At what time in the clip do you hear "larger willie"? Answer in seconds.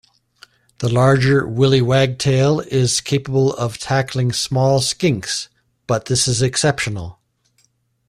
0.91-1.79